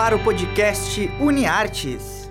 ar 0.00 0.14
o 0.14 0.18
podcast 0.20 1.10
UniArtes. 1.20 2.30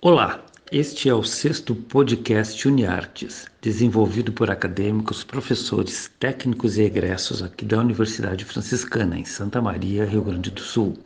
Olá, 0.00 0.42
este 0.72 1.10
é 1.10 1.14
o 1.14 1.22
sexto 1.22 1.74
podcast 1.74 2.66
UniArtes, 2.66 3.44
desenvolvido 3.60 4.32
por 4.32 4.50
acadêmicos, 4.50 5.22
professores, 5.22 6.10
técnicos 6.18 6.78
e 6.78 6.84
egressos 6.84 7.42
aqui 7.42 7.66
da 7.66 7.78
Universidade 7.80 8.46
Franciscana, 8.46 9.18
em 9.18 9.26
Santa 9.26 9.60
Maria, 9.60 10.06
Rio 10.06 10.22
Grande 10.22 10.50
do 10.50 10.62
Sul. 10.62 10.96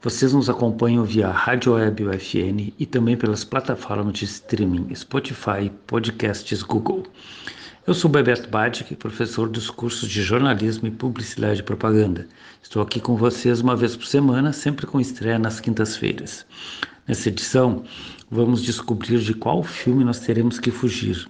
Vocês 0.00 0.32
nos 0.32 0.48
acompanham 0.48 1.04
via 1.04 1.28
Rádio 1.28 1.74
Web 1.74 2.02
UFN 2.02 2.72
e 2.78 2.86
também 2.86 3.14
pelas 3.14 3.44
plataformas 3.44 4.14
de 4.14 4.24
streaming 4.24 4.94
Spotify, 4.94 5.70
Podcasts 5.86 6.62
Google. 6.62 7.02
Eu 7.86 7.94
sou 7.94 8.10
Bebeto 8.10 8.46
Badic, 8.50 8.94
professor 8.94 9.48
dos 9.48 9.70
cursos 9.70 10.06
de 10.06 10.22
jornalismo 10.22 10.86
e 10.86 10.90
publicidade 10.90 11.60
e 11.60 11.62
propaganda. 11.62 12.28
Estou 12.62 12.82
aqui 12.82 13.00
com 13.00 13.16
vocês 13.16 13.62
uma 13.62 13.74
vez 13.74 13.96
por 13.96 14.04
semana, 14.04 14.52
sempre 14.52 14.86
com 14.86 15.00
estreia 15.00 15.38
nas 15.38 15.60
quintas-feiras. 15.60 16.44
Nessa 17.08 17.30
edição, 17.30 17.82
vamos 18.30 18.62
descobrir 18.62 19.18
de 19.20 19.32
qual 19.32 19.62
filme 19.62 20.04
nós 20.04 20.20
teremos 20.20 20.60
que 20.60 20.70
fugir. 20.70 21.26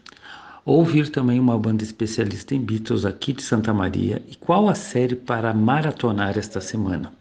Ouvir 0.65 1.09
também 1.11 1.39
uma 1.39 1.57
banda 1.57 1.85
especialista 1.85 2.53
em 2.53 2.61
Beatles 2.61 3.05
aqui 3.05 3.33
de 3.33 3.43
Santa 3.43 3.73
Maria 3.73 4.21
e 4.29 4.35
qual 4.35 4.69
a 4.69 4.75
série 4.75 5.15
para 5.15 5.55
maratonar 5.55 6.37
esta 6.37 6.61
semana. 6.61 7.13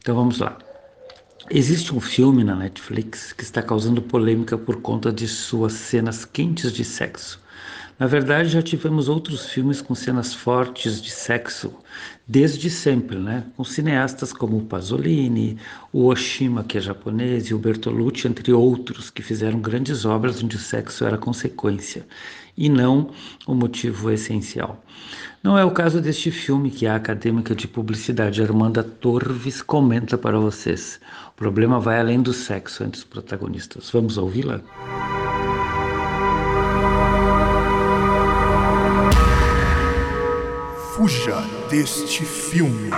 Então 0.00 0.16
vamos 0.16 0.40
lá. 0.40 0.58
Existe 1.48 1.94
um 1.94 2.00
filme 2.00 2.42
na 2.42 2.56
Netflix 2.56 3.32
que 3.32 3.44
está 3.44 3.62
causando 3.62 4.02
polêmica 4.02 4.58
por 4.58 4.82
conta 4.82 5.12
de 5.12 5.28
suas 5.28 5.74
cenas 5.74 6.24
quentes 6.24 6.72
de 6.72 6.84
sexo. 6.84 7.45
Na 7.98 8.06
verdade, 8.06 8.50
já 8.50 8.60
tivemos 8.60 9.08
outros 9.08 9.46
filmes 9.46 9.80
com 9.80 9.94
cenas 9.94 10.34
fortes 10.34 11.00
de 11.00 11.10
sexo 11.10 11.72
desde 12.28 12.68
sempre, 12.68 13.16
né? 13.16 13.44
Com 13.56 13.64
cineastas 13.64 14.34
como 14.34 14.60
Pasolini, 14.66 15.56
o 15.92 16.06
Oshima, 16.06 16.62
que 16.62 16.76
é 16.76 16.80
japonês, 16.80 17.46
e 17.46 17.54
o 17.54 17.58
Bertolucci, 17.58 18.28
entre 18.28 18.52
outros, 18.52 19.08
que 19.08 19.22
fizeram 19.22 19.60
grandes 19.60 20.04
obras 20.04 20.42
onde 20.42 20.56
o 20.56 20.58
sexo 20.60 21.06
era 21.06 21.16
consequência 21.16 22.06
e 22.56 22.68
não 22.68 23.10
o 23.46 23.54
motivo 23.54 24.10
essencial. 24.10 24.82
Não 25.42 25.56
é 25.56 25.64
o 25.64 25.70
caso 25.70 26.00
deste 26.00 26.30
filme 26.30 26.70
que 26.70 26.86
a 26.86 26.96
acadêmica 26.96 27.54
de 27.54 27.68
publicidade 27.68 28.42
Armanda 28.42 28.82
Torves 28.82 29.62
comenta 29.62 30.18
para 30.18 30.38
vocês. 30.38 31.00
O 31.28 31.32
problema 31.36 31.78
vai 31.78 32.00
além 32.00 32.20
do 32.20 32.32
sexo 32.32 32.82
entre 32.82 32.98
os 32.98 33.04
protagonistas. 33.04 33.90
Vamos 33.90 34.18
ouvi-la? 34.18 34.60
Fuja 40.96 41.42
deste 41.68 42.24
filme. 42.24 42.90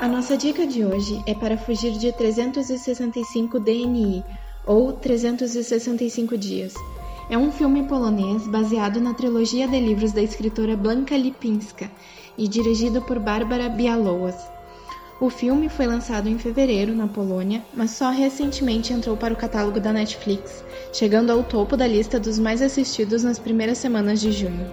A 0.00 0.08
nossa 0.08 0.38
dica 0.38 0.66
de 0.66 0.86
hoje 0.86 1.22
é 1.26 1.34
para 1.34 1.58
fugir 1.58 1.92
de 1.98 2.10
365 2.12 3.60
DNI, 3.60 4.24
ou 4.64 4.94
365 4.94 6.38
Dias. 6.38 6.72
É 7.28 7.36
um 7.36 7.52
filme 7.52 7.82
polonês 7.82 8.46
baseado 8.46 8.98
na 8.98 9.12
trilogia 9.12 9.68
de 9.68 9.78
livros 9.78 10.12
da 10.12 10.22
escritora 10.22 10.74
Blanka 10.78 11.14
Lipinska 11.14 11.90
e 12.38 12.48
dirigido 12.48 13.02
por 13.02 13.18
Barbara 13.18 13.68
Bialowas. 13.68 14.55
O 15.18 15.30
filme 15.30 15.70
foi 15.70 15.86
lançado 15.86 16.28
em 16.28 16.36
fevereiro 16.36 16.94
na 16.94 17.06
Polônia, 17.06 17.64
mas 17.72 17.92
só 17.92 18.10
recentemente 18.10 18.92
entrou 18.92 19.16
para 19.16 19.32
o 19.32 19.36
catálogo 19.36 19.80
da 19.80 19.90
Netflix, 19.90 20.62
chegando 20.92 21.30
ao 21.30 21.42
topo 21.42 21.74
da 21.74 21.86
lista 21.86 22.20
dos 22.20 22.38
mais 22.38 22.60
assistidos 22.60 23.24
nas 23.24 23.38
primeiras 23.38 23.78
semanas 23.78 24.20
de 24.20 24.30
junho. 24.30 24.70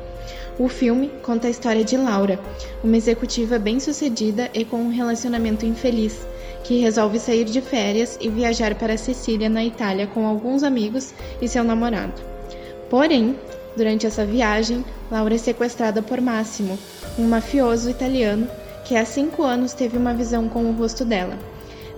O 0.60 0.68
filme 0.68 1.10
conta 1.22 1.48
a 1.48 1.50
história 1.50 1.82
de 1.82 1.96
Laura, 1.96 2.38
uma 2.84 2.98
executiva 2.98 3.58
bem-sucedida 3.58 4.50
e 4.54 4.66
com 4.66 4.82
um 4.82 4.90
relacionamento 4.90 5.66
infeliz, 5.66 6.28
que 6.66 6.82
resolve 6.82 7.20
sair 7.20 7.46
de 7.46 7.62
férias 7.62 8.18
e 8.20 8.28
viajar 8.28 8.76
para 8.76 8.98
Sicília, 8.98 9.48
na 9.48 9.64
Itália, 9.64 10.08
com 10.08 10.28
alguns 10.28 10.62
amigos 10.62 11.14
e 11.42 11.48
seu 11.48 11.64
namorado. 11.64 12.22
Porém, 12.90 13.38
durante 13.78 14.06
essa 14.06 14.26
viagem, 14.26 14.84
Laura 15.10 15.36
é 15.36 15.38
sequestrada 15.38 16.02
por 16.02 16.20
Massimo, 16.20 16.78
um 17.18 17.30
mafioso 17.30 17.90
italiano 17.90 18.46
que 18.84 18.96
há 18.96 19.06
cinco 19.06 19.44
anos 19.44 19.74
teve 19.74 19.98
uma 19.98 20.14
visão 20.14 20.50
com 20.50 20.66
o 20.66 20.74
rosto 20.74 21.06
dela, 21.06 21.38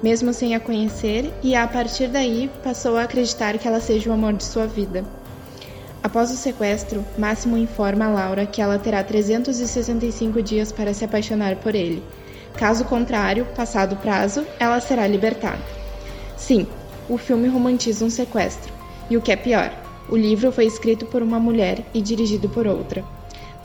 mesmo 0.02 0.34
sem 0.34 0.56
a 0.56 0.60
conhecer, 0.60 1.34
e 1.42 1.56
a 1.56 1.68
partir 1.68 2.08
daí 2.08 2.50
passou 2.64 2.98
a 2.98 3.04
acreditar 3.04 3.58
que 3.58 3.68
ela 3.68 3.80
seja 3.80 4.10
o 4.10 4.14
amor 4.14 4.34
de 4.34 4.44
sua 4.44 4.68
vida. 4.68 5.04
Após 6.04 6.30
o 6.30 6.36
sequestro, 6.36 7.04
Máximo 7.18 7.58
informa 7.58 8.06
a 8.06 8.10
Laura 8.10 8.46
que 8.46 8.62
ela 8.62 8.78
terá 8.78 9.04
365 9.04 10.42
dias 10.42 10.72
para 10.72 10.94
se 10.94 11.04
apaixonar 11.04 11.56
por 11.56 11.74
ele. 11.74 12.04
Caso 12.54 12.86
contrário, 12.86 13.46
passado 13.56 13.94
o 13.94 13.98
prazo, 13.98 14.46
ela 14.60 14.80
será 14.80 15.08
libertada. 15.08 15.60
Sim, 16.38 16.68
o 17.10 17.18
filme 17.18 17.48
romantiza 17.48 18.06
um 18.06 18.10
sequestro. 18.10 18.72
E 19.10 19.18
o 19.18 19.22
que 19.22 19.32
é 19.32 19.36
pior, 19.36 19.74
o 20.08 20.16
livro 20.16 20.52
foi 20.52 20.66
escrito 20.66 21.08
por 21.08 21.24
uma 21.24 21.40
mulher 21.40 21.84
e 21.94 22.02
dirigido 22.02 22.48
por 22.48 22.68
outra. 22.68 23.15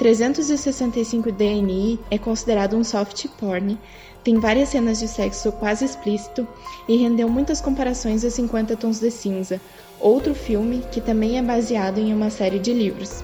365 0.01 1.31
DNI 1.31 2.01
é 2.11 2.17
considerado 2.17 2.75
um 2.75 2.83
soft 2.83 3.27
porn, 3.39 3.79
tem 4.25 4.41
várias 4.41 4.71
cenas 4.71 4.99
de 4.99 5.07
sexo 5.07 5.53
quase 5.53 5.85
explícito 5.85 6.49
e 6.89 6.97
rendeu 6.97 7.29
muitas 7.29 7.61
comparações 7.61 8.25
a 8.25 8.31
50 8.31 8.77
Tons 8.77 8.99
de 8.99 9.11
Cinza, 9.11 9.61
outro 10.01 10.35
filme 10.35 10.83
que 10.91 11.03
também 11.03 11.37
é 11.37 11.43
baseado 11.43 11.99
em 11.99 12.15
uma 12.15 12.31
série 12.31 12.59
de 12.59 12.73
livros. 12.73 13.23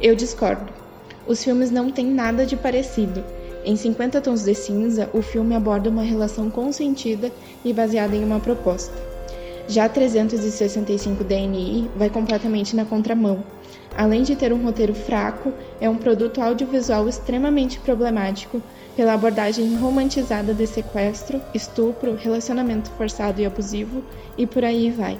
Eu 0.00 0.14
discordo. 0.14 0.72
Os 1.26 1.42
filmes 1.42 1.72
não 1.72 1.90
têm 1.90 2.06
nada 2.06 2.46
de 2.46 2.54
parecido. 2.54 3.24
Em 3.64 3.74
50 3.74 4.20
Tons 4.20 4.44
de 4.44 4.54
Cinza, 4.54 5.10
o 5.12 5.22
filme 5.22 5.56
aborda 5.56 5.90
uma 5.90 6.04
relação 6.04 6.48
consentida 6.48 7.32
e 7.64 7.72
baseada 7.72 8.14
em 8.14 8.22
uma 8.22 8.38
proposta. 8.38 9.11
Já 9.68 9.88
365 9.88 11.24
DNI 11.24 11.90
vai 11.96 12.10
completamente 12.10 12.74
na 12.74 12.84
contramão 12.84 13.44
além 13.96 14.22
de 14.22 14.36
ter 14.36 14.52
um 14.52 14.62
roteiro 14.62 14.94
fraco, 14.94 15.52
é 15.80 15.88
um 15.88 15.96
produto 15.96 16.40
audiovisual 16.40 17.08
extremamente 17.08 17.78
problemático 17.80 18.62
pela 18.96 19.14
abordagem 19.14 19.74
romantizada 19.76 20.52
de 20.52 20.66
sequestro, 20.66 21.40
estupro, 21.54 22.14
relacionamento 22.14 22.90
forçado 22.90 23.40
e 23.40 23.46
abusivo 23.46 24.02
e 24.36 24.46
por 24.46 24.64
aí 24.64 24.90
vai. 24.90 25.18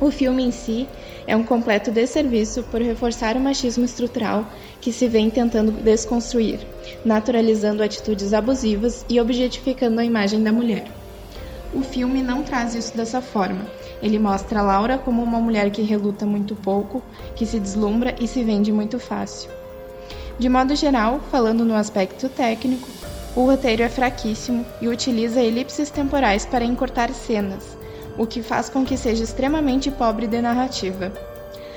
O 0.00 0.10
filme 0.10 0.42
em 0.42 0.50
si 0.50 0.86
é 1.26 1.34
um 1.34 1.42
completo 1.42 1.90
desserviço 1.90 2.62
por 2.64 2.82
reforçar 2.82 3.34
o 3.36 3.40
machismo 3.40 3.84
estrutural 3.84 4.46
que 4.80 4.92
se 4.92 5.08
vem 5.08 5.30
tentando 5.30 5.72
desconstruir, 5.72 6.60
naturalizando 7.04 7.82
atitudes 7.82 8.34
abusivas 8.34 9.06
e 9.08 9.18
objetificando 9.18 9.98
a 9.98 10.04
imagem 10.04 10.42
da 10.42 10.52
mulher. 10.52 10.95
O 11.74 11.82
filme 11.82 12.22
não 12.22 12.42
traz 12.42 12.74
isso 12.74 12.96
dessa 12.96 13.20
forma, 13.20 13.66
ele 14.02 14.18
mostra 14.18 14.62
Laura 14.62 14.98
como 14.98 15.22
uma 15.22 15.40
mulher 15.40 15.70
que 15.70 15.82
reluta 15.82 16.26
muito 16.26 16.54
pouco, 16.54 17.02
que 17.34 17.46
se 17.46 17.58
deslumbra 17.58 18.14
e 18.20 18.28
se 18.28 18.42
vende 18.42 18.72
muito 18.72 18.98
fácil. 18.98 19.50
De 20.38 20.48
modo 20.48 20.76
geral, 20.76 21.20
falando 21.30 21.64
no 21.64 21.74
aspecto 21.74 22.28
técnico, 22.28 22.88
o 23.34 23.44
roteiro 23.46 23.82
é 23.82 23.88
fraquíssimo 23.88 24.64
e 24.80 24.88
utiliza 24.88 25.40
elipses 25.40 25.90
temporais 25.90 26.44
para 26.44 26.64
encurtar 26.64 27.10
cenas, 27.12 27.76
o 28.18 28.26
que 28.26 28.42
faz 28.42 28.68
com 28.68 28.84
que 28.84 28.96
seja 28.96 29.24
extremamente 29.24 29.90
pobre 29.90 30.26
de 30.26 30.40
narrativa. 30.40 31.12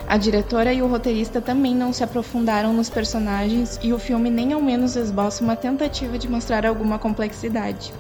A 0.08 0.18
diretora 0.18 0.74
e 0.74 0.82
o 0.82 0.88
roteirista 0.88 1.40
também 1.40 1.76
não 1.76 1.94
se 1.94 2.04
aprofundaram 2.04 2.74
nos 2.74 2.90
personagens 2.90 3.80
e 3.82 3.94
o 3.94 4.00
filme 4.00 4.30
nem 4.30 4.54
ao 4.54 4.62
menos 4.62 4.96
esboça 4.96 5.44
uma 5.44 5.56
tentativa 5.56 6.18
de 6.18 6.28
mostrar 6.28 6.66
alguma 6.66 6.98
complexidade. 6.98 7.94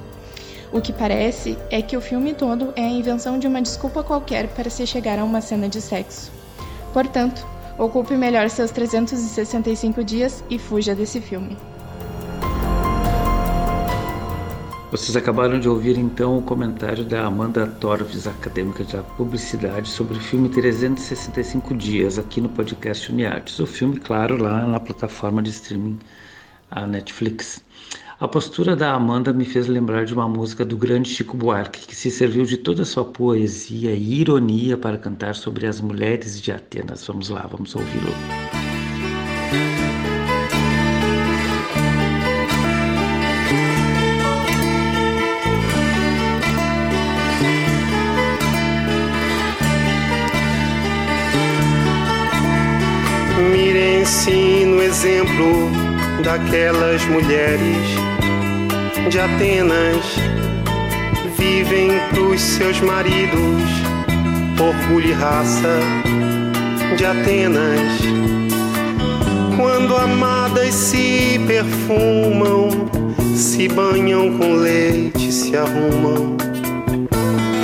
O 0.71 0.79
que 0.79 0.93
parece 0.93 1.57
é 1.71 1.81
que 1.81 1.97
o 1.97 2.01
filme 2.01 2.33
todo 2.33 2.71
é 2.75 2.83
a 2.83 2.89
invenção 2.89 3.39
de 3.39 3.47
uma 3.47 3.61
desculpa 3.61 4.03
qualquer 4.03 4.47
para 4.49 4.69
se 4.69 4.85
chegar 4.85 5.17
a 5.17 5.23
uma 5.23 5.41
cena 5.41 5.67
de 5.67 5.81
sexo. 5.81 6.31
Portanto, 6.93 7.45
ocupe 7.77 8.15
melhor 8.15 8.49
seus 8.49 8.69
365 8.69 10.03
dias 10.03 10.43
e 10.47 10.59
fuja 10.59 10.93
desse 10.93 11.19
filme. 11.19 11.57
Vocês 14.91 15.15
acabaram 15.15 15.59
de 15.59 15.69
ouvir 15.69 15.99
então 15.99 16.37
o 16.37 16.41
comentário 16.41 17.03
da 17.03 17.25
Amanda 17.25 17.67
Torves, 17.67 18.25
acadêmica 18.25 18.83
da 18.83 19.03
publicidade, 19.03 19.87
sobre 19.87 20.17
o 20.17 20.19
filme 20.19 20.49
365 20.49 21.75
Dias, 21.75 22.17
aqui 22.17 22.41
no 22.41 22.49
podcast 22.49 23.11
Uniartes. 23.11 23.59
O 23.59 23.67
filme, 23.67 23.99
claro, 23.99 24.41
lá 24.41 24.65
na 24.65 24.79
plataforma 24.79 25.43
de 25.43 25.51
streaming, 25.51 25.99
a 26.71 26.85
Netflix. 26.85 27.63
A 28.19 28.27
postura 28.27 28.75
da 28.75 28.93
Amanda 28.93 29.31
me 29.31 29.45
fez 29.45 29.67
lembrar 29.67 30.05
de 30.05 30.13
uma 30.13 30.27
música 30.27 30.65
do 30.65 30.75
grande 30.75 31.09
Chico 31.09 31.37
Buarque, 31.37 31.87
que 31.87 31.95
se 31.95 32.11
serviu 32.11 32.43
de 32.43 32.57
toda 32.57 32.81
a 32.81 32.85
sua 32.85 33.05
poesia 33.05 33.91
e 33.91 34.19
ironia 34.19 34.77
para 34.77 34.97
cantar 34.97 35.35
sobre 35.35 35.65
as 35.65 35.79
mulheres 35.79 36.41
de 36.41 36.51
Atenas. 36.51 37.07
Vamos 37.07 37.29
lá, 37.29 37.47
vamos 37.47 37.73
ouvi-lo. 37.75 38.13
Daquelas 56.23 57.03
mulheres 57.05 57.87
de 59.09 59.19
Atenas. 59.19 60.05
Vivem 61.37 61.89
pros 62.09 62.41
seus 62.41 62.79
maridos, 62.81 63.63
orgulho 64.59 65.09
e 65.09 65.13
raça 65.13 65.79
de 66.97 67.05
Atenas. 67.05 67.91
Quando 69.55 69.95
amadas 69.95 70.73
se 70.73 71.39
perfumam, 71.47 72.69
se 73.35 73.67
banham 73.67 74.37
com 74.37 74.53
leite, 74.53 75.31
se 75.31 75.55
arrumam 75.55 76.37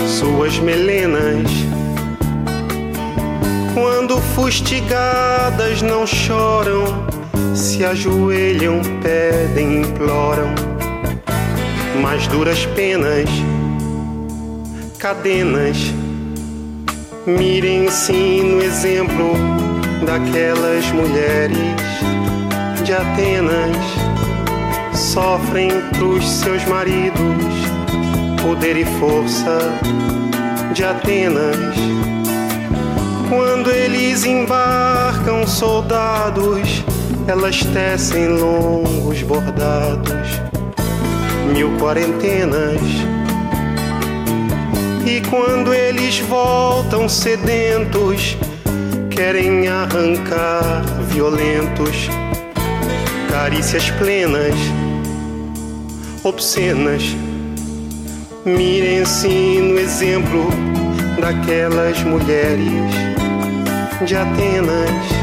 suas 0.07 0.57
melenas. 0.59 1.49
Quando 3.73 4.17
fustigadas 4.35 5.81
não 5.81 6.07
choram, 6.07 7.04
se 7.55 7.85
ajoelham, 7.85 8.81
pedem, 9.01 9.81
imploram. 9.81 10.53
Mais 12.01 12.27
duras 12.27 12.65
penas, 12.67 13.29
cadenas. 14.99 15.77
Mirem-se 17.25 18.11
no 18.43 18.61
exemplo 18.61 19.33
daquelas 20.05 20.85
mulheres 20.91 21.57
de 22.83 22.93
Atenas. 22.93 23.77
Sofrem 24.93 25.71
pros 25.97 26.29
seus 26.29 26.63
maridos 26.65 27.45
poder 28.43 28.77
e 28.77 28.85
força 28.85 29.57
de 30.73 30.83
Atenas. 30.83 31.75
Quando 33.29 33.71
eles 33.71 34.25
embarcam 34.25 35.47
soldados, 35.47 36.83
elas 37.27 37.63
tecem 37.73 38.27
longos 38.27 39.21
bordados, 39.23 40.41
mil 41.53 41.77
quarentenas. 41.77 42.81
E 45.05 45.21
quando 45.29 45.73
eles 45.73 46.19
voltam 46.19 47.07
sedentos, 47.07 48.37
querem 49.09 49.67
arrancar 49.67 50.83
violentos, 51.09 52.09
carícias 53.29 53.89
plenas, 53.91 54.55
obscenas 56.23 57.15
Mirem-se 58.45 59.59
no 59.59 59.79
exemplo 59.79 60.47
daquelas 61.19 61.99
mulheres 62.03 62.69
de 64.05 64.15
Atenas. 64.15 65.14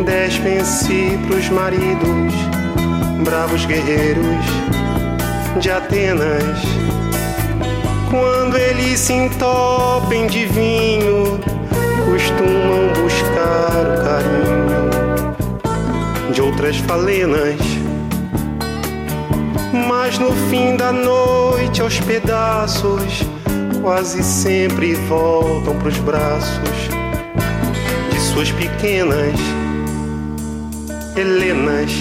Despem-se 0.00 1.18
pros 1.26 1.48
maridos, 1.50 2.32
bravos 3.24 3.64
guerreiros 3.66 4.44
de 5.60 5.70
Atenas. 5.70 6.58
Quando 8.10 8.56
eles 8.56 8.98
se 8.98 9.12
entopem 9.12 10.26
de 10.26 10.46
vinho, 10.46 11.38
costumam 12.04 12.88
buscar 13.02 13.84
o 13.86 14.04
carinho 14.04 14.92
de 16.32 16.40
outras 16.40 16.76
falenas 16.78 17.60
mas 19.72 20.18
no 20.18 20.32
fim 20.50 20.76
da 20.76 20.92
noite 20.92 21.80
aos 21.80 21.98
pedaços 22.00 23.22
quase 23.80 24.22
sempre 24.22 24.94
voltam 24.94 25.78
pros 25.78 25.98
braços 25.98 26.88
de 28.10 28.20
suas 28.20 28.50
pequenas 28.52 29.34
Helenas. 31.14 31.92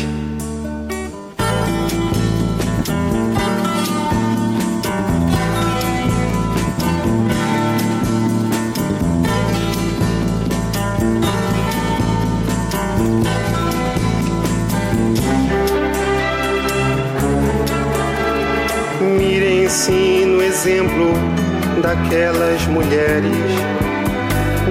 exemplo 20.62 21.14
daquelas 21.82 22.68
mulheres 22.68 23.32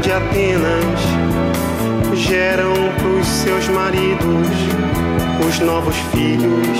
de 0.00 0.12
Atenas 0.12 1.00
geram 2.20 2.72
pros 2.98 3.26
seus 3.26 3.68
maridos 3.68 4.48
os 5.48 5.58
novos 5.60 5.96
filhos 6.12 6.78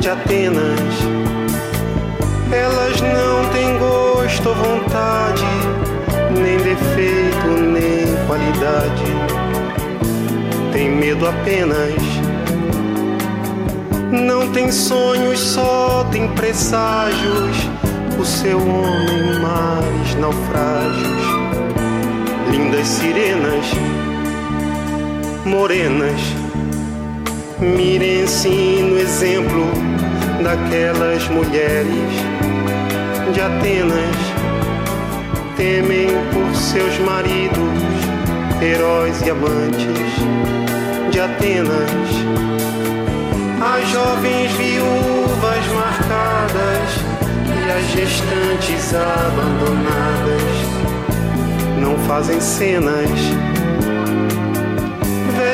de 0.00 0.08
Atenas. 0.08 0.94
Elas 2.50 3.00
não 3.00 3.50
têm 3.52 3.78
gosto 3.78 4.48
ou 4.48 4.54
vontade, 4.54 5.44
nem 6.30 6.56
defeito, 6.56 7.46
nem 7.46 8.06
qualidade. 8.26 9.04
Tem 10.72 10.90
medo 10.90 11.28
apenas. 11.28 11.94
Não 14.10 14.50
tem 14.52 14.72
sonhos, 14.72 15.38
só 15.38 16.04
tem 16.10 16.26
presságios 16.28 17.56
o 18.18 18.24
seu 18.24 18.58
homem 18.58 19.38
mares 19.40 20.14
naufrágios, 20.16 21.22
lindas 22.50 22.86
sirenas, 22.86 23.66
morenas, 25.44 26.20
mirem-se 27.58 28.48
no 28.48 28.98
exemplo 28.98 29.66
daquelas 30.42 31.26
mulheres 31.28 32.10
de 33.32 33.40
Atenas, 33.40 34.16
temem 35.56 36.08
por 36.32 36.54
seus 36.56 36.98
maridos, 37.00 37.80
heróis 38.62 39.20
e 39.22 39.30
amantes 39.30 41.10
de 41.10 41.20
Atenas. 41.20 41.90
As 43.60 43.88
jovens 43.90 44.52
viúvas 44.52 45.66
marcadas 45.74 47.10
as 47.70 47.86
gestantes 47.92 48.94
abandonadas 48.94 50.42
não 51.80 51.96
fazem 52.06 52.40
cenas, 52.40 53.08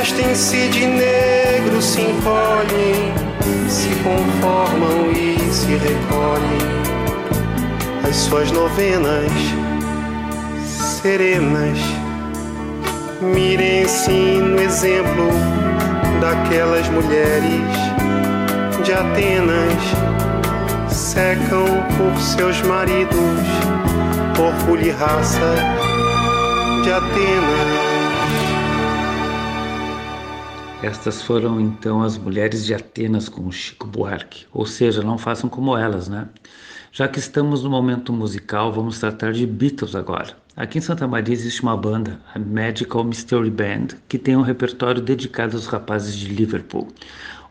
vestem-se 0.07 0.69
de 0.69 0.87
negro, 0.87 1.83
se 1.83 2.01
encolhem, 2.01 3.13
se 3.69 3.89
conformam 4.05 5.11
e 5.11 5.37
se 5.53 5.75
recolhem. 5.75 6.77
As 8.09 8.15
suas 8.15 8.53
novenas 8.53 9.33
serenas, 11.03 11.79
mirem-se 13.21 14.11
no 14.11 14.63
exemplo 14.63 15.29
daquelas 16.21 16.89
mulheres 16.89 17.73
de 18.85 18.93
Atenas 18.93 19.83
secam 20.89 21.65
por 21.97 22.21
seus 22.21 22.63
maridos, 22.63 23.43
orgulho 24.39 24.87
e 24.87 24.91
raça 24.91 25.55
de 26.85 26.93
Atenas. 26.93 27.96
Estas 30.87 31.21
foram 31.21 31.61
então 31.61 32.01
as 32.01 32.17
mulheres 32.17 32.65
de 32.65 32.73
Atenas 32.73 33.29
com 33.29 33.51
Chico 33.51 33.89
Buarque, 33.89 34.47
ou 34.53 34.65
seja, 34.65 35.03
não 35.03 35.19
façam 35.19 35.51
como 35.51 35.77
elas, 35.77 36.07
né? 36.07 36.29
Já 36.93 37.09
que 37.09 37.19
estamos 37.19 37.65
no 37.65 37.71
momento 37.71 38.13
musical, 38.13 38.73
vamos 38.73 39.01
tratar 39.01 39.33
de 39.33 39.45
Beatles 39.49 39.97
agora. 39.97 40.37
Aqui 40.57 40.79
em 40.79 40.81
Santa 40.81 41.09
Maria 41.09 41.35
existe 41.35 41.61
uma 41.61 41.77
banda, 41.77 42.21
a 42.33 42.39
Magical 42.39 43.03
Mystery 43.03 43.51
Band, 43.51 43.99
que 44.09 44.17
tem 44.17 44.37
um 44.37 44.43
repertório 44.43 45.03
dedicado 45.03 45.57
aos 45.57 45.67
rapazes 45.67 46.15
de 46.15 46.29
Liverpool. 46.29 46.87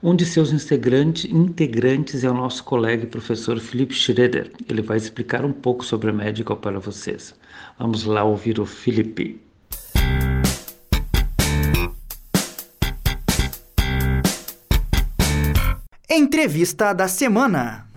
Um 0.01 0.15
de 0.15 0.25
seus 0.25 0.53
integrantes 0.53 2.23
é 2.23 2.31
o 2.31 2.33
nosso 2.33 2.63
colega 2.63 3.03
e 3.03 3.07
professor 3.07 3.59
Felipe 3.59 3.93
Schroeder. 3.93 4.49
Ele 4.69 4.81
vai 4.81 4.95
explicar 4.95 5.43
um 5.43 5.51
pouco 5.51 5.83
sobre 5.83 6.09
a 6.09 6.13
Medical 6.13 6.55
para 6.55 6.79
vocês. 6.79 7.35
Vamos 7.77 8.05
lá 8.05 8.23
ouvir 8.23 8.61
o 8.61 8.65
Felipe. 8.65 9.44
Entrevista 16.07 16.93
da 16.93 17.07
semana. 17.07 17.87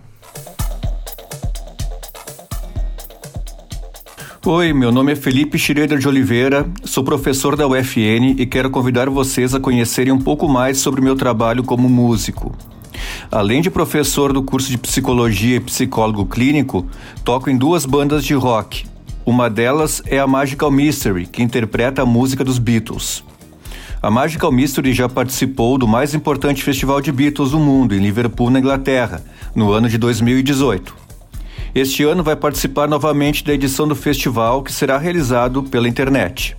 Oi, 4.43 4.73
meu 4.73 4.91
nome 4.91 5.11
é 5.11 5.15
Felipe 5.15 5.59
Schroeder 5.59 5.99
de 5.99 6.07
Oliveira, 6.07 6.67
sou 6.83 7.03
professor 7.03 7.55
da 7.55 7.67
UFN 7.67 8.33
e 8.35 8.47
quero 8.47 8.71
convidar 8.71 9.11
vocês 9.11 9.53
a 9.53 9.59
conhecerem 9.59 10.11
um 10.11 10.17
pouco 10.17 10.47
mais 10.47 10.79
sobre 10.79 11.01
meu 11.01 11.15
trabalho 11.15 11.63
como 11.63 11.87
músico. 11.87 12.51
Além 13.31 13.61
de 13.61 13.69
professor 13.69 14.33
do 14.33 14.41
curso 14.41 14.71
de 14.71 14.79
psicologia 14.79 15.57
e 15.57 15.59
psicólogo 15.59 16.25
clínico, 16.25 16.87
toco 17.23 17.47
em 17.47 17.57
duas 17.57 17.85
bandas 17.85 18.25
de 18.25 18.33
rock. 18.33 18.87
Uma 19.23 19.51
delas 19.51 20.01
é 20.07 20.17
a 20.17 20.25
Magical 20.25 20.71
Mystery, 20.71 21.27
que 21.27 21.43
interpreta 21.43 22.01
a 22.01 22.07
música 22.07 22.43
dos 22.43 22.57
Beatles. 22.57 23.23
A 24.01 24.09
Magical 24.09 24.49
Mystery 24.49 24.93
já 24.93 25.09
participou 25.09 25.77
do 25.77 25.85
mais 25.85 26.13
importante 26.13 26.63
festival 26.63 27.01
de 27.01 27.11
Beatles 27.11 27.51
do 27.51 27.59
mundo, 27.59 27.93
em 27.93 27.99
Liverpool, 27.99 28.49
na 28.49 28.59
Inglaterra, 28.59 29.21
no 29.53 29.73
ano 29.73 29.89
de 29.89 29.97
2018. 29.97 30.95
Este 31.75 32.05
ano 32.05 32.23
vai 32.23 32.37
participar 32.37 32.87
novamente 32.87 33.43
da 33.43 33.53
edição 33.53 33.85
do 33.89 33.95
festival, 33.95 34.63
que 34.63 34.71
será 34.71 34.97
realizado 34.97 35.63
pela 35.63 35.89
internet. 35.89 36.55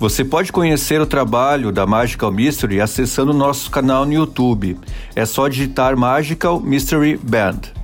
Você 0.00 0.24
pode 0.24 0.50
conhecer 0.50 0.98
o 0.98 1.06
trabalho 1.06 1.70
da 1.70 1.86
Magical 1.86 2.32
Mystery 2.32 2.80
acessando 2.80 3.34
nosso 3.34 3.70
canal 3.70 4.06
no 4.06 4.14
YouTube. 4.14 4.78
É 5.14 5.26
só 5.26 5.48
digitar 5.48 5.94
Magical 5.94 6.58
Mystery 6.58 7.18
Band. 7.22 7.81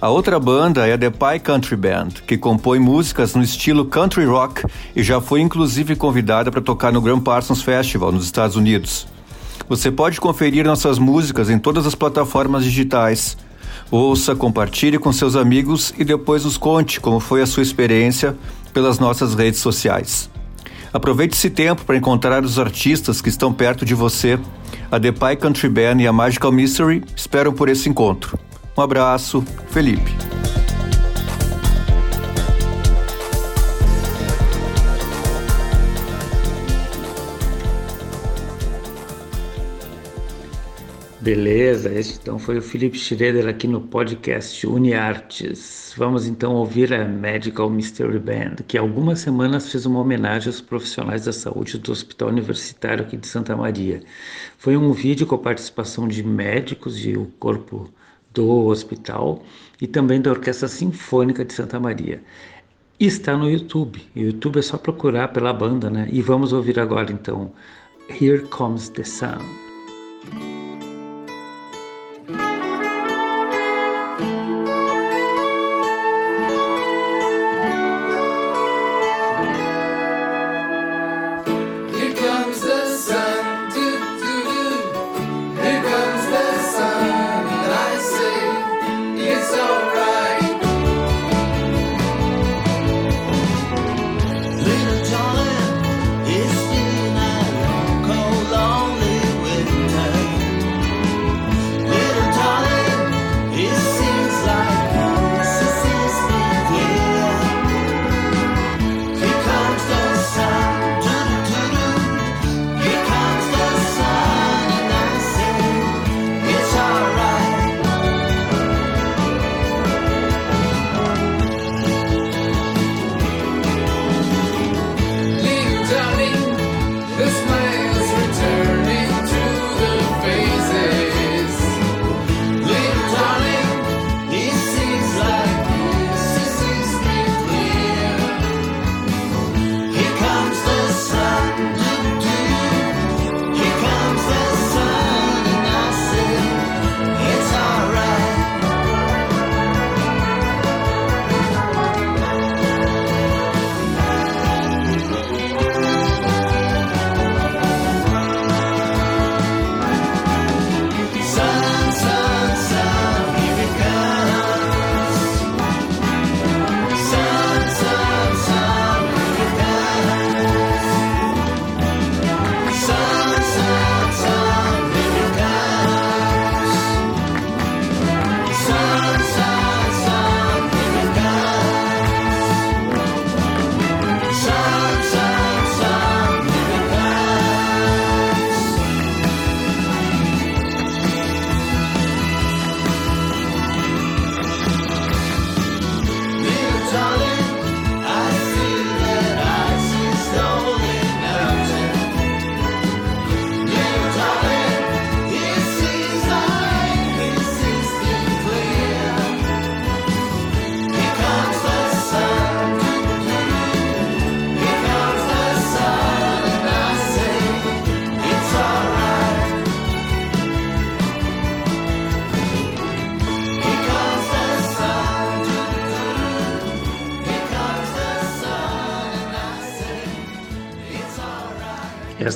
A 0.00 0.08
outra 0.08 0.38
banda 0.38 0.86
é 0.86 0.92
a 0.92 0.98
The 0.98 1.10
Pie 1.10 1.40
Country 1.42 1.74
Band, 1.74 2.10
que 2.24 2.38
compõe 2.38 2.78
músicas 2.78 3.34
no 3.34 3.42
estilo 3.42 3.84
country 3.84 4.24
rock 4.26 4.62
e 4.94 5.02
já 5.02 5.20
foi 5.20 5.40
inclusive 5.40 5.96
convidada 5.96 6.52
para 6.52 6.60
tocar 6.60 6.92
no 6.92 7.00
Grand 7.00 7.18
Parsons 7.18 7.62
Festival 7.62 8.12
nos 8.12 8.24
Estados 8.24 8.54
Unidos. 8.54 9.08
Você 9.68 9.90
pode 9.90 10.20
conferir 10.20 10.64
nossas 10.64 11.00
músicas 11.00 11.50
em 11.50 11.58
todas 11.58 11.84
as 11.84 11.96
plataformas 11.96 12.62
digitais. 12.62 13.36
Ouça, 13.90 14.36
compartilhe 14.36 15.00
com 15.00 15.12
seus 15.12 15.34
amigos 15.34 15.92
e 15.98 16.04
depois 16.04 16.44
nos 16.44 16.56
conte 16.56 17.00
como 17.00 17.18
foi 17.18 17.42
a 17.42 17.46
sua 17.46 17.64
experiência 17.64 18.36
pelas 18.72 19.00
nossas 19.00 19.34
redes 19.34 19.58
sociais. 19.58 20.30
Aproveite 20.92 21.34
esse 21.34 21.50
tempo 21.50 21.84
para 21.84 21.96
encontrar 21.96 22.44
os 22.44 22.56
artistas 22.56 23.20
que 23.20 23.28
estão 23.28 23.52
perto 23.52 23.84
de 23.84 23.96
você. 23.96 24.38
A 24.92 25.00
The 25.00 25.10
Pie 25.10 25.36
Country 25.40 25.68
Band 25.68 26.00
e 26.00 26.06
a 26.06 26.12
Magical 26.12 26.52
Mystery 26.52 27.02
esperam 27.16 27.52
por 27.52 27.68
esse 27.68 27.88
encontro. 27.88 28.38
Um 28.78 28.80
abraço, 28.80 29.42
Felipe. 29.70 30.12
Beleza, 41.20 41.92
este 41.92 42.20
então 42.22 42.38
foi 42.38 42.58
o 42.58 42.62
Felipe 42.62 42.96
Schroeder 42.96 43.48
aqui 43.48 43.66
no 43.66 43.80
podcast 43.80 44.64
UniArtes. 44.64 45.92
Vamos 45.96 46.28
então 46.28 46.54
ouvir 46.54 46.94
a 46.94 47.04
Medical 47.04 47.68
Mystery 47.68 48.20
Band, 48.20 48.62
que 48.68 48.78
algumas 48.78 49.18
semanas 49.18 49.72
fez 49.72 49.86
uma 49.86 49.98
homenagem 49.98 50.46
aos 50.46 50.60
profissionais 50.60 51.24
da 51.24 51.32
saúde 51.32 51.78
do 51.78 51.90
Hospital 51.90 52.28
Universitário 52.28 53.04
aqui 53.04 53.16
de 53.16 53.26
Santa 53.26 53.56
Maria. 53.56 54.04
Foi 54.56 54.76
um 54.76 54.92
vídeo 54.92 55.26
com 55.26 55.34
a 55.34 55.38
participação 55.38 56.06
de 56.06 56.22
médicos 56.22 57.04
e 57.04 57.16
o 57.16 57.26
corpo 57.40 57.90
do 58.38 58.66
hospital 58.66 59.42
e 59.80 59.86
também 59.86 60.20
da 60.20 60.30
Orquestra 60.30 60.68
Sinfônica 60.68 61.44
de 61.44 61.52
Santa 61.52 61.80
Maria. 61.80 62.22
está 63.00 63.36
no 63.36 63.50
YouTube. 63.50 64.00
O 64.14 64.18
YouTube 64.18 64.58
é 64.60 64.62
só 64.62 64.78
procurar 64.78 65.28
pela 65.28 65.52
banda, 65.52 65.90
né? 65.90 66.08
E 66.12 66.22
vamos 66.22 66.52
ouvir 66.52 66.78
agora 66.78 67.10
então 67.12 67.52
Here 68.08 68.42
Comes 68.42 68.88
the 68.90 69.02
Sun. 69.02 69.67
darling, 95.10 96.26
it's 96.26 96.87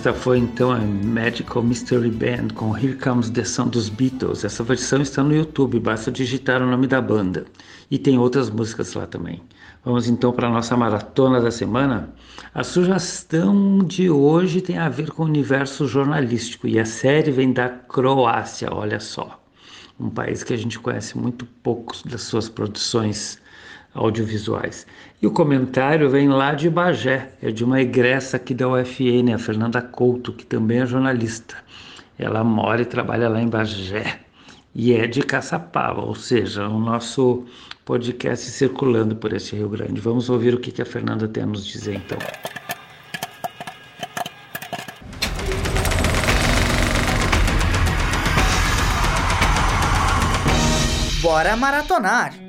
Esta 0.03 0.13
foi 0.13 0.39
então 0.39 0.73
a 0.73 0.79
Magical 0.81 1.63
Mystery 1.63 2.11
Band 2.11 2.49
com 2.57 2.77
Here 2.77 2.97
Comes 2.97 3.31
the 3.31 3.45
Sun 3.45 3.69
dos 3.69 3.89
Beatles. 3.89 4.45
Essa 4.45 4.65
versão 4.65 5.01
está 5.01 5.23
no 5.23 5.33
YouTube, 5.33 5.79
basta 5.79 6.11
digitar 6.11 6.61
o 6.61 6.67
nome 6.67 6.89
da 6.89 7.01
banda. 7.01 7.45
E 7.89 7.97
tem 7.97 8.19
outras 8.19 8.51
músicas 8.51 8.95
lá 8.95 9.07
também. 9.07 9.41
Vamos 9.85 10.09
então 10.09 10.33
para 10.33 10.49
a 10.49 10.51
nossa 10.51 10.77
maratona 10.77 11.41
da 11.41 11.53
semana. 11.53 12.13
A 12.53 12.65
sugestão 12.65 13.79
de 13.79 14.11
hoje 14.11 14.61
tem 14.61 14.77
a 14.77 14.89
ver 14.89 15.13
com 15.13 15.23
o 15.23 15.27
universo 15.27 15.87
jornalístico 15.87 16.67
e 16.67 16.81
a 16.81 16.85
série 16.85 17.31
vem 17.31 17.53
da 17.53 17.69
Croácia, 17.69 18.75
olha 18.75 18.99
só. 18.99 19.41
Um 20.01 20.11
país 20.11 20.43
que 20.43 20.53
a 20.53 20.59
gente 20.59 20.81
conhece 20.81 21.17
muito 21.17 21.47
pouco 21.63 21.95
das 22.09 22.23
suas 22.23 22.49
produções 22.49 23.41
audiovisuais. 23.95 24.87
E 25.21 25.27
o 25.27 25.31
comentário 25.31 26.09
vem 26.09 26.29
lá 26.29 26.55
de 26.55 26.69
Bagé, 26.69 27.31
é 27.43 27.51
de 27.51 27.65
uma 27.65 27.81
egressa 27.81 28.37
aqui 28.37 28.55
da 28.55 28.69
UFN, 28.69 29.35
a 29.35 29.39
Fernanda 29.39 29.81
Couto, 29.81 30.33
que 30.33 30.45
também 30.45 30.81
é 30.81 30.87
jornalista. 30.87 31.57
Ela 32.19 32.43
mora 32.43 32.83
e 32.83 32.87
trabalha 32.87 33.29
lá 33.29 33.41
em 33.41 33.49
Bagé 33.49 34.21
e 34.75 34.93
é 34.93 35.07
de 35.07 35.23
Caçapava, 35.23 36.01
ou 36.01 36.15
seja, 36.15 36.69
o 36.69 36.79
nosso 36.79 37.45
podcast 37.85 38.51
circulando 38.51 39.17
por 39.17 39.33
este 39.33 39.57
Rio 39.57 39.69
Grande. 39.69 40.01
Vamos 40.01 40.31
ouvir 40.31 40.55
o 40.55 40.61
que 40.61 40.81
a 40.81 40.87
Fernanda 40.87 41.29
tem 41.29 41.43
a 41.43 41.47
nos 41.47 41.67
dizer 41.67 41.97
então. 41.97 42.19
Bora 51.21 51.57
maratonar! 51.57 52.42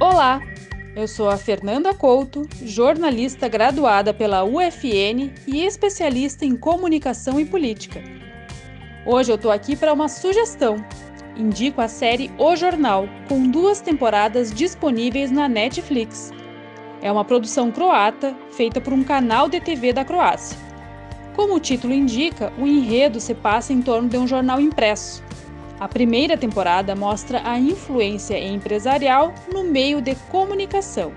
Olá, 0.00 0.40
eu 0.96 1.06
sou 1.06 1.28
a 1.28 1.36
Fernanda 1.36 1.92
Couto, 1.92 2.48
jornalista 2.62 3.46
graduada 3.48 4.14
pela 4.14 4.42
UFN 4.42 5.30
e 5.46 5.62
especialista 5.62 6.42
em 6.42 6.56
comunicação 6.56 7.38
e 7.38 7.44
política. 7.44 8.02
Hoje 9.04 9.30
eu 9.30 9.36
tô 9.36 9.50
aqui 9.50 9.76
para 9.76 9.92
uma 9.92 10.08
sugestão. 10.08 10.82
Indico 11.36 11.82
a 11.82 11.86
série 11.86 12.30
O 12.38 12.56
Jornal, 12.56 13.06
com 13.28 13.42
duas 13.50 13.82
temporadas 13.82 14.54
disponíveis 14.54 15.30
na 15.30 15.46
Netflix. 15.50 16.32
É 17.02 17.12
uma 17.12 17.24
produção 17.24 17.70
croata 17.70 18.34
feita 18.52 18.80
por 18.80 18.94
um 18.94 19.04
canal 19.04 19.50
de 19.50 19.60
TV 19.60 19.92
da 19.92 20.02
Croácia. 20.02 20.56
Como 21.36 21.56
o 21.56 21.60
título 21.60 21.92
indica, 21.92 22.50
o 22.58 22.66
enredo 22.66 23.20
se 23.20 23.34
passa 23.34 23.74
em 23.74 23.82
torno 23.82 24.08
de 24.08 24.16
um 24.16 24.26
jornal 24.26 24.62
impresso. 24.62 25.22
A 25.80 25.88
primeira 25.88 26.36
temporada 26.36 26.94
mostra 26.94 27.40
a 27.42 27.58
influência 27.58 28.38
empresarial 28.38 29.32
no 29.50 29.64
meio 29.64 30.02
de 30.02 30.14
comunicação, 30.30 31.10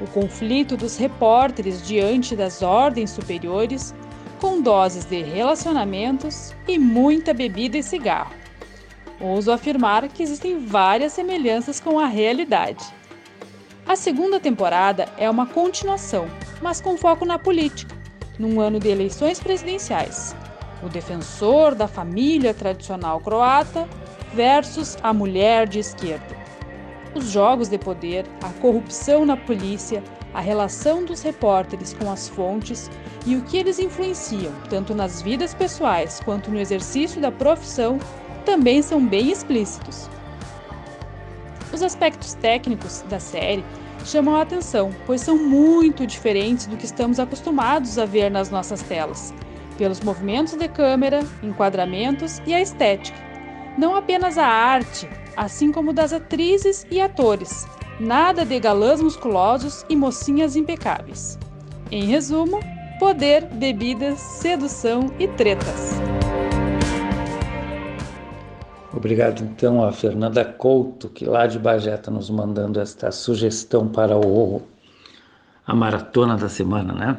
o 0.00 0.06
conflito 0.08 0.76
dos 0.76 0.96
repórteres 0.96 1.80
diante 1.86 2.34
das 2.34 2.60
ordens 2.60 3.10
superiores, 3.10 3.94
com 4.40 4.60
doses 4.60 5.04
de 5.04 5.22
relacionamentos 5.22 6.52
e 6.66 6.76
muita 6.76 7.32
bebida 7.32 7.78
e 7.78 7.84
cigarro. 7.84 8.34
Ouso 9.20 9.52
afirmar 9.52 10.08
que 10.08 10.24
existem 10.24 10.58
várias 10.58 11.12
semelhanças 11.12 11.78
com 11.78 12.00
a 12.00 12.06
realidade. 12.06 12.84
A 13.86 13.94
segunda 13.94 14.40
temporada 14.40 15.06
é 15.16 15.30
uma 15.30 15.46
continuação, 15.46 16.26
mas 16.60 16.80
com 16.80 16.96
foco 16.96 17.24
na 17.24 17.38
política, 17.38 17.94
num 18.40 18.60
ano 18.60 18.80
de 18.80 18.88
eleições 18.88 19.38
presidenciais. 19.38 20.34
O 20.82 20.88
defensor 20.88 21.74
da 21.74 21.86
família 21.86 22.54
tradicional 22.54 23.20
croata 23.20 23.86
versus 24.34 24.96
a 25.02 25.12
mulher 25.12 25.68
de 25.68 25.78
esquerda. 25.78 26.36
Os 27.14 27.30
jogos 27.30 27.68
de 27.68 27.78
poder, 27.78 28.24
a 28.42 28.48
corrupção 28.60 29.26
na 29.26 29.36
polícia, 29.36 30.02
a 30.32 30.40
relação 30.40 31.04
dos 31.04 31.22
repórteres 31.22 31.92
com 31.92 32.10
as 32.10 32.28
fontes 32.28 32.88
e 33.26 33.34
o 33.34 33.42
que 33.42 33.58
eles 33.58 33.80
influenciam, 33.80 34.52
tanto 34.68 34.94
nas 34.94 35.20
vidas 35.20 35.52
pessoais 35.52 36.20
quanto 36.24 36.50
no 36.50 36.60
exercício 36.60 37.20
da 37.20 37.32
profissão, 37.32 37.98
também 38.44 38.80
são 38.80 39.04
bem 39.04 39.30
explícitos. 39.30 40.08
Os 41.72 41.82
aspectos 41.82 42.34
técnicos 42.34 43.04
da 43.08 43.18
série 43.18 43.64
chamam 44.04 44.36
a 44.36 44.42
atenção, 44.42 44.90
pois 45.04 45.20
são 45.20 45.36
muito 45.36 46.06
diferentes 46.06 46.66
do 46.66 46.76
que 46.76 46.86
estamos 46.86 47.18
acostumados 47.18 47.98
a 47.98 48.04
ver 48.04 48.30
nas 48.30 48.50
nossas 48.50 48.82
telas, 48.82 49.34
pelos 49.76 50.00
movimentos 50.00 50.54
de 50.54 50.68
câmera, 50.68 51.20
enquadramentos 51.42 52.40
e 52.46 52.54
a 52.54 52.60
estética 52.60 53.29
não 53.78 53.94
apenas 53.94 54.38
a 54.38 54.46
arte, 54.46 55.08
assim 55.36 55.72
como 55.72 55.92
das 55.92 56.12
atrizes 56.12 56.86
e 56.90 57.00
atores, 57.00 57.66
nada 57.98 58.44
de 58.44 58.58
galãs 58.58 59.00
musculosos 59.00 59.84
e 59.88 59.96
mocinhas 59.96 60.56
impecáveis. 60.56 61.38
Em 61.90 62.04
resumo, 62.04 62.60
poder, 62.98 63.46
bebidas, 63.46 64.18
sedução 64.18 65.10
e 65.18 65.26
tretas. 65.28 66.00
Obrigado 68.92 69.42
então 69.44 69.84
a 69.84 69.92
Fernanda 69.92 70.44
Couto, 70.44 71.08
que 71.08 71.24
lá 71.24 71.46
de 71.46 71.58
Bagé 71.58 71.94
está 71.94 72.10
nos 72.10 72.28
mandando 72.28 72.80
esta 72.80 73.10
sugestão 73.10 73.88
para 73.88 74.16
o 74.16 74.62
a 75.66 75.74
maratona 75.74 76.36
da 76.36 76.48
semana, 76.48 76.92
né? 76.92 77.16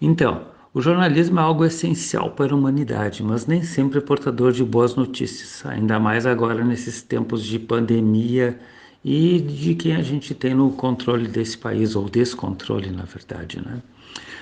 Então, 0.00 0.42
o 0.74 0.82
jornalismo 0.82 1.38
é 1.38 1.42
algo 1.42 1.64
essencial 1.64 2.32
para 2.32 2.52
a 2.52 2.56
humanidade, 2.56 3.22
mas 3.22 3.46
nem 3.46 3.62
sempre 3.62 3.98
é 3.98 4.00
portador 4.00 4.50
de 4.50 4.64
boas 4.64 4.96
notícias, 4.96 5.64
ainda 5.64 6.00
mais 6.00 6.26
agora 6.26 6.64
nesses 6.64 7.00
tempos 7.00 7.44
de 7.44 7.60
pandemia 7.60 8.58
e 9.04 9.40
de 9.40 9.76
quem 9.76 9.94
a 9.94 10.02
gente 10.02 10.34
tem 10.34 10.52
no 10.52 10.72
controle 10.72 11.28
desse 11.28 11.56
país, 11.56 11.94
ou 11.94 12.08
descontrole, 12.08 12.90
na 12.90 13.04
verdade, 13.04 13.62
né? 13.64 13.80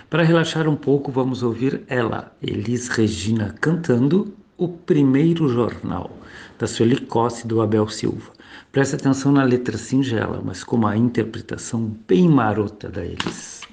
Para 0.09 0.23
relaxar 0.23 0.67
um 0.67 0.77
pouco, 0.77 1.13
vamos 1.13 1.43
ouvir 1.43 1.83
ela, 1.87 2.35
Elis 2.41 2.89
Regina, 2.89 3.55
cantando 3.61 4.35
O 4.57 4.69
Primeiro 4.69 5.49
Jornal, 5.49 6.11
da 6.59 6.67
Sueli 6.67 6.97
Cosse 6.97 7.47
do 7.47 7.61
Abel 7.61 7.89
Silva. 7.89 8.33
Preste 8.71 8.95
atenção 8.95 9.33
na 9.33 9.43
letra 9.43 9.77
singela, 9.77 10.41
mas 10.43 10.65
com 10.65 10.77
uma 10.77 10.97
interpretação 10.97 11.95
bem 12.09 12.27
marota 12.27 12.89
da 12.89 13.05
Elis. 13.05 13.72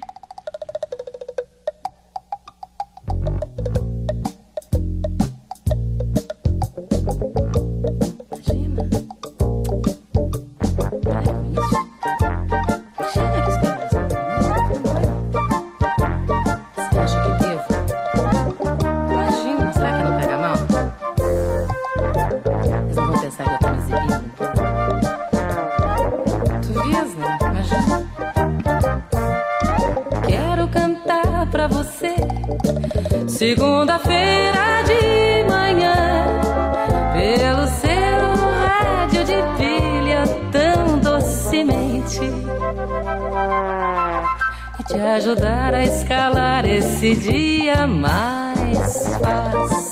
Segunda-feira 33.28 34.84
de 34.84 35.44
manhã, 35.50 35.96
pelo 37.14 37.68
seu 37.68 38.22
rádio 38.62 39.24
de 39.26 39.38
pilha 39.58 40.24
tão 40.52 41.00
docemente, 41.00 42.22
e 44.80 44.84
te 44.84 45.00
ajudar 45.00 45.74
a 45.74 45.84
escalar 45.84 46.66
esse 46.66 47.16
dia 47.16 47.88
mais 47.88 49.08
facilmente. 49.22 49.89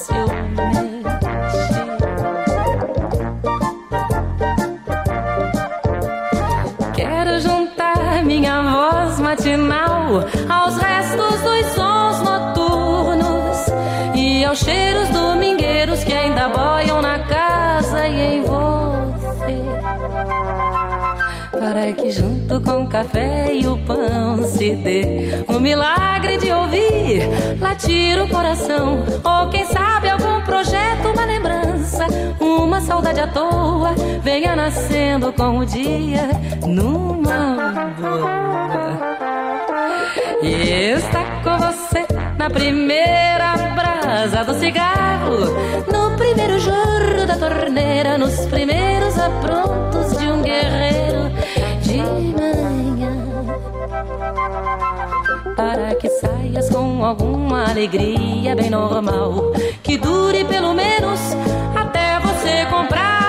Com 22.68 22.86
café 22.86 23.54
e 23.54 23.66
o 23.66 23.78
pão 23.78 24.44
se 24.44 24.76
dê 24.76 25.46
o 25.48 25.58
milagre 25.58 26.38
de 26.38 26.52
ouvir 26.52 27.22
latir 27.62 28.22
o 28.22 28.28
coração. 28.28 29.06
Ou 29.24 29.50
quem 29.50 29.66
sabe 29.66 30.10
algum 30.10 30.42
projeto, 30.42 31.08
uma 31.14 31.26
lembrança, 31.26 32.06
uma 32.42 32.82
saudade 32.82 33.22
à 33.22 33.28
toa 33.28 33.96
venha 34.22 34.54
nascendo 34.54 35.32
com 35.32 35.60
o 35.60 35.66
dia 35.66 36.30
numa 36.66 37.94
boa. 37.98 38.98
E 40.44 40.92
está 40.92 41.24
com 41.44 41.58
você 41.58 42.06
na 42.38 42.50
primeira 42.50 43.56
brasa 43.76 44.44
do 44.44 44.54
cigarro, 44.60 45.38
no 45.90 46.18
primeiro 46.18 46.60
jorro 46.60 47.26
da 47.26 47.38
torneira, 47.38 48.18
nos 48.18 48.46
primeiros 48.48 49.18
aprontos 49.18 50.18
de 50.18 50.28
um 50.28 50.42
guerreiro 50.42 51.17
manhã. 52.12 53.14
Para 55.56 55.96
que 55.96 56.10
saias 56.10 56.70
com 56.70 57.04
alguma 57.04 57.70
alegria 57.70 58.56
bem 58.56 58.70
normal, 58.70 59.52
que 59.84 59.98
dure 59.98 60.46
pelo 60.46 60.74
menos 60.74 61.20
até 61.76 62.20
você 62.20 62.66
comprar 62.70 63.27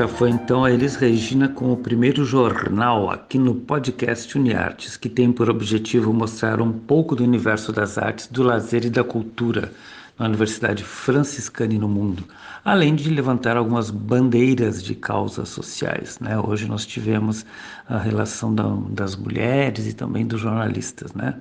Esta 0.00 0.16
foi 0.16 0.30
então 0.30 0.64
a 0.64 0.72
Elis 0.72 0.96
Regina 0.96 1.46
com 1.46 1.70
o 1.70 1.76
primeiro 1.76 2.24
jornal 2.24 3.10
aqui 3.10 3.38
no 3.38 3.54
podcast 3.54 4.38
Uniartes, 4.38 4.96
que 4.96 5.10
tem 5.10 5.30
por 5.30 5.50
objetivo 5.50 6.10
mostrar 6.10 6.62
um 6.62 6.72
pouco 6.72 7.14
do 7.14 7.22
universo 7.22 7.70
das 7.70 7.98
artes, 7.98 8.26
do 8.26 8.42
lazer 8.42 8.86
e 8.86 8.88
da 8.88 9.04
cultura 9.04 9.70
na 10.18 10.24
Universidade 10.24 10.84
Franciscana 10.84 11.74
e 11.74 11.78
no 11.78 11.86
mundo, 11.86 12.24
além 12.64 12.94
de 12.94 13.10
levantar 13.10 13.58
algumas 13.58 13.90
bandeiras 13.90 14.82
de 14.82 14.94
causas 14.94 15.50
sociais. 15.50 16.18
Né? 16.18 16.38
Hoje 16.38 16.66
nós 16.66 16.86
tivemos 16.86 17.44
a 17.86 17.98
relação 17.98 18.54
da, 18.54 18.64
das 18.88 19.14
mulheres 19.14 19.86
e 19.86 19.92
também 19.92 20.26
dos 20.26 20.40
jornalistas. 20.40 21.12
Né? 21.12 21.34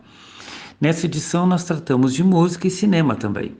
Nessa 0.81 1.05
edição 1.05 1.47
nós 1.47 1.63
tratamos 1.63 2.13
de 2.13 2.25
música 2.25 2.67
e 2.67 2.71
cinema 2.71 3.15
também. 3.15 3.55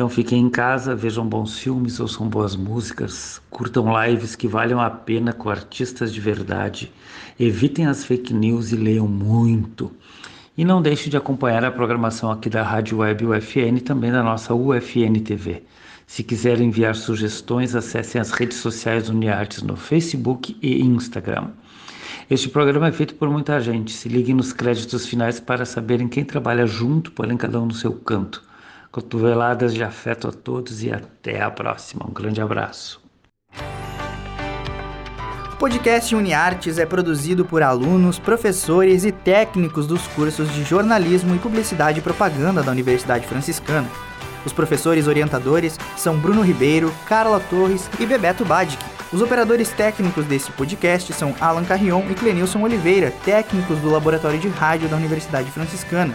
Então 0.00 0.08
fiquem 0.08 0.40
em 0.40 0.48
casa, 0.48 0.96
vejam 0.96 1.28
bons 1.28 1.58
filmes, 1.58 2.00
ouçam 2.00 2.26
boas 2.26 2.56
músicas, 2.56 3.38
curtam 3.50 3.84
lives 4.02 4.34
que 4.34 4.48
valham 4.48 4.80
a 4.80 4.88
pena 4.88 5.30
com 5.30 5.50
artistas 5.50 6.10
de 6.10 6.18
verdade, 6.18 6.90
evitem 7.38 7.84
as 7.86 8.02
fake 8.02 8.32
news 8.32 8.72
e 8.72 8.76
leiam 8.76 9.06
muito. 9.06 9.92
E 10.56 10.64
não 10.64 10.80
deixe 10.80 11.10
de 11.10 11.18
acompanhar 11.18 11.62
a 11.66 11.70
programação 11.70 12.30
aqui 12.30 12.48
da 12.48 12.62
Rádio 12.62 12.96
Web 12.96 13.26
UFN 13.26 13.76
e 13.76 13.80
também 13.82 14.10
da 14.10 14.22
nossa 14.22 14.54
UFN 14.54 15.20
TV. 15.22 15.64
Se 16.06 16.22
quiserem 16.22 16.68
enviar 16.68 16.96
sugestões, 16.96 17.74
acessem 17.74 18.18
as 18.18 18.30
redes 18.30 18.56
sociais 18.56 19.10
Uniartes 19.10 19.62
no 19.62 19.76
Facebook 19.76 20.56
e 20.62 20.80
Instagram. 20.80 21.48
Este 22.30 22.48
programa 22.48 22.88
é 22.88 22.92
feito 22.92 23.16
por 23.16 23.28
muita 23.28 23.60
gente. 23.60 23.92
Se 23.92 24.08
liguem 24.08 24.34
nos 24.34 24.54
créditos 24.54 25.06
finais 25.06 25.38
para 25.38 25.66
saberem 25.66 26.08
quem 26.08 26.24
trabalha 26.24 26.66
junto, 26.66 27.12
porém 27.12 27.36
cada 27.36 27.60
um 27.60 27.66
no 27.66 27.74
seu 27.74 27.92
canto. 27.92 28.48
Cotoveladas 28.90 29.72
de 29.72 29.84
afeto 29.84 30.26
a 30.26 30.32
todos 30.32 30.82
e 30.82 30.90
até 30.90 31.40
a 31.40 31.48
próxima. 31.48 32.04
Um 32.08 32.12
grande 32.12 32.40
abraço. 32.40 33.00
O 35.52 35.56
podcast 35.60 36.12
UniArtes 36.16 36.76
é 36.76 36.84
produzido 36.84 37.44
por 37.44 37.62
alunos, 37.62 38.18
professores 38.18 39.04
e 39.04 39.12
técnicos 39.12 39.86
dos 39.86 40.08
cursos 40.08 40.52
de 40.52 40.64
jornalismo 40.64 41.36
e 41.36 41.38
publicidade 41.38 42.00
e 42.00 42.02
propaganda 42.02 42.62
da 42.62 42.72
Universidade 42.72 43.28
Franciscana. 43.28 43.88
Os 44.44 44.52
professores 44.52 45.06
orientadores 45.06 45.78
são 45.96 46.18
Bruno 46.18 46.42
Ribeiro, 46.42 46.92
Carla 47.06 47.38
Torres 47.38 47.88
e 48.00 48.06
Bebeto 48.06 48.44
Badic. 48.44 48.82
Os 49.12 49.22
operadores 49.22 49.70
técnicos 49.70 50.24
desse 50.24 50.50
podcast 50.52 51.12
são 51.12 51.34
Alan 51.40 51.64
Carrion 51.64 52.02
e 52.10 52.14
Clenilson 52.14 52.62
Oliveira, 52.62 53.12
técnicos 53.24 53.78
do 53.78 53.90
Laboratório 53.90 54.40
de 54.40 54.48
Rádio 54.48 54.88
da 54.88 54.96
Universidade 54.96 55.50
Franciscana. 55.50 56.14